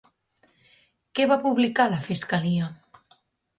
Què 1.19 1.27
va 1.33 1.37
publicar 1.45 1.87
la 1.93 2.01
Fiscalia? 2.09 2.73